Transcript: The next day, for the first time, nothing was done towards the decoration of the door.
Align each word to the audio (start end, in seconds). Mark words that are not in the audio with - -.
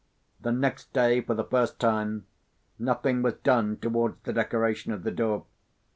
The 0.39 0.51
next 0.51 0.91
day, 0.93 1.21
for 1.21 1.35
the 1.35 1.43
first 1.43 1.79
time, 1.79 2.25
nothing 2.79 3.21
was 3.21 3.35
done 3.35 3.77
towards 3.77 4.17
the 4.23 4.33
decoration 4.33 4.91
of 4.93 5.03
the 5.03 5.11
door. 5.11 5.45